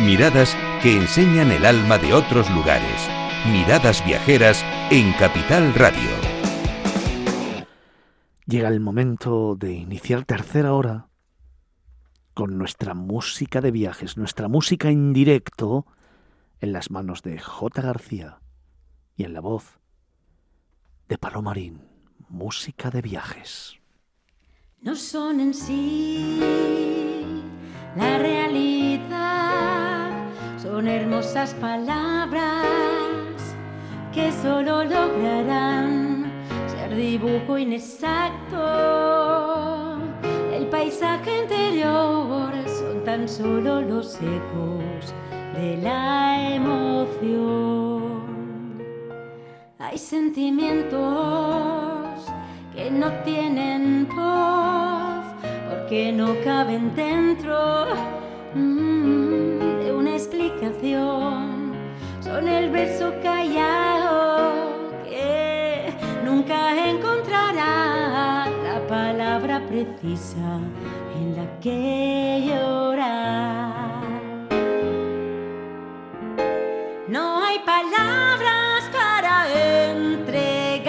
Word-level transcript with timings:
Miradas 0.00 0.56
que 0.82 0.96
enseñan 0.96 1.52
el 1.52 1.64
alma 1.64 1.98
de 1.98 2.12
otros 2.12 2.50
lugares. 2.50 3.08
Miradas 3.46 4.04
viajeras 4.04 4.64
en 4.90 5.12
Capital 5.12 5.72
Radio. 5.74 6.10
Llega 8.44 8.68
el 8.68 8.80
momento 8.80 9.54
de 9.54 9.72
iniciar 9.72 10.24
tercera 10.24 10.74
hora 10.74 11.08
con 12.34 12.58
nuestra 12.58 12.94
música 12.94 13.60
de 13.60 13.70
viajes, 13.70 14.16
nuestra 14.16 14.48
música 14.48 14.90
en 14.90 15.12
directo 15.12 15.86
en 16.60 16.72
las 16.72 16.90
manos 16.90 17.22
de 17.22 17.38
J. 17.38 17.80
García 17.80 18.40
y 19.16 19.22
en 19.22 19.32
la 19.32 19.40
voz 19.40 19.78
de 21.08 21.18
Palomarín, 21.18 21.82
música 22.28 22.90
de 22.90 23.00
viajes. 23.00 23.78
No 24.80 24.96
son 24.96 25.40
en 25.40 25.54
sí 25.54 26.40
la 27.96 28.18
realidad, 28.18 28.63
son 30.74 30.88
hermosas 30.88 31.54
palabras 31.60 32.66
que 34.12 34.32
solo 34.32 34.82
lograrán 34.82 36.32
ser 36.66 36.96
dibujo 36.96 37.56
inexacto. 37.56 38.58
El 40.52 40.66
paisaje 40.66 41.42
interior 41.42 42.50
son 42.66 43.04
tan 43.04 43.28
solo 43.28 43.82
los 43.82 44.16
ecos 44.16 45.14
de 45.56 45.76
la 45.76 46.56
emoción. 46.56 48.24
Hay 49.78 49.96
sentimientos 49.96 50.98
que 52.74 52.90
no 52.90 53.12
tienen 53.22 54.08
voz 54.08 55.24
porque 55.70 56.10
no 56.10 56.34
caben 56.42 56.92
dentro 56.96 58.23
verso 62.74 63.14
callado 63.22 64.82
que 65.04 65.94
nunca 66.24 66.58
encontrará 66.90 68.48
la 68.64 68.84
palabra 68.88 69.62
precisa 69.68 70.58
en 71.14 71.36
la 71.36 71.46
que 71.60 72.42
llorar. 72.48 73.94
No 77.06 77.44
hay 77.44 77.60
palabras 77.60 78.90
para 78.92 79.34
entregar 79.92 80.88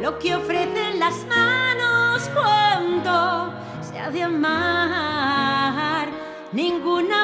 lo 0.00 0.18
que 0.18 0.34
ofrecen 0.34 0.98
las 0.98 1.26
manos 1.26 2.30
cuando 2.32 3.52
se 3.82 3.98
ha 3.98 4.10
de 4.10 4.22
amar. 4.22 6.08
Ninguna 6.52 7.23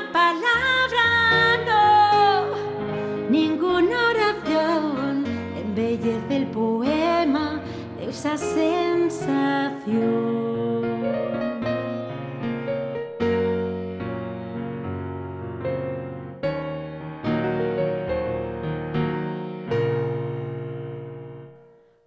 esa 8.20 8.36
sensación. 8.36 9.08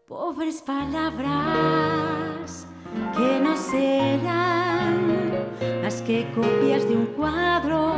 Pobres 0.07 0.61
palabras 0.61 1.07
que 3.17 3.39
no 3.41 3.57
serán 3.57 5.31
más 5.81 5.99
que 6.03 6.27
copias 6.35 6.87
de 6.87 6.95
un 6.95 7.07
cuadro, 7.07 7.95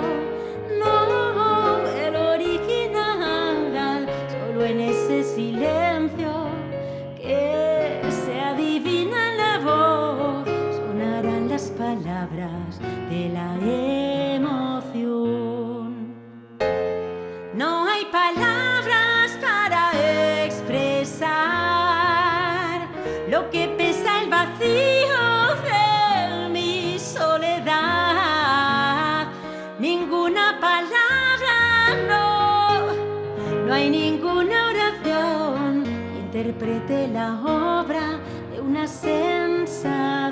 no 0.79 1.85
el 1.85 2.15
original, 2.15 4.07
solo 4.31 4.63
en 4.63 4.79
ese 4.79 5.21
silencio 5.21 6.44
el 24.25 24.31
vacío 24.31 25.55
de 25.63 26.49
mi 26.49 26.97
soledad. 26.99 27.75
Ninguna 29.79 30.59
palabra, 30.59 31.95
no, 32.07 32.93
no 33.67 33.73
hay 33.73 33.89
ninguna 33.89 34.69
oración 34.69 35.85
interprete 36.17 37.07
la 37.09 37.39
obra 37.43 38.19
de 38.51 38.61
una 38.61 38.87
sensación. 38.87 40.25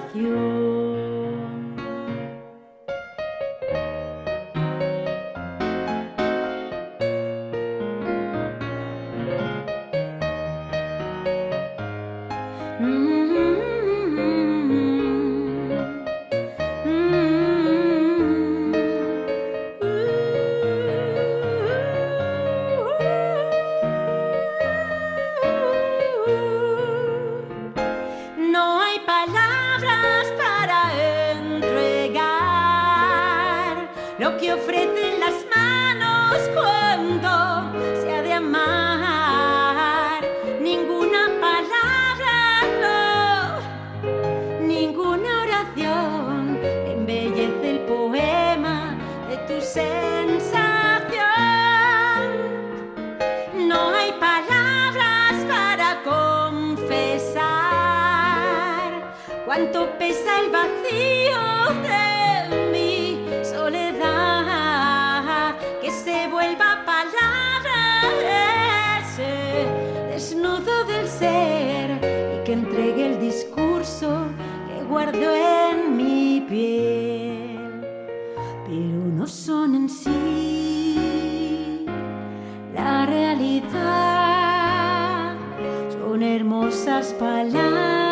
Cuánto 59.53 59.87
pesa 59.99 60.39
el 60.39 60.49
vacío 60.49 61.81
de 61.83 62.12
que 72.53 72.59
entregue 72.59 73.07
el 73.07 73.19
discurso 73.19 74.27
que 74.67 74.83
guardo 74.85 75.33
en 75.33 75.97
mi 75.97 76.45
piel. 76.47 77.81
Pero 78.67 78.97
no 79.17 79.25
son 79.27 79.75
en 79.75 79.89
sí 79.89 81.85
la 82.75 83.05
realidad 83.07 83.73
son 85.91 86.21
hermosas 86.21 87.13
palabras. 87.13 88.03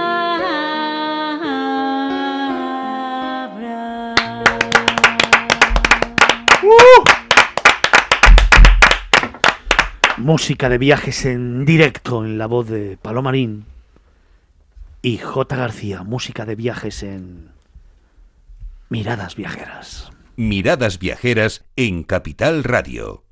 Música 10.18 10.70
de 10.70 10.78
viajes 10.78 11.26
en 11.26 11.66
directo 11.66 12.24
en 12.24 12.38
la 12.38 12.46
voz 12.46 12.70
de 12.70 12.98
Palomarín 13.02 13.66
y 15.02 15.18
J. 15.18 15.56
García, 15.56 16.04
música 16.04 16.46
de 16.46 16.56
viajes 16.56 17.04
en 17.04 17.50
Miradas 18.90 19.36
Viajeras. 19.36 20.12
Miradas 20.36 21.00
viajeras 21.00 21.66
en 21.76 22.04
Capital 22.04 22.64
Radio. 22.64 23.24